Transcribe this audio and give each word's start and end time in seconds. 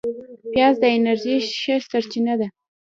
پیاز 0.51 0.75
د 0.81 0.85
انرژۍ 0.97 1.35
ښه 1.59 1.75
سرچینه 1.89 2.33
ده 2.39 2.47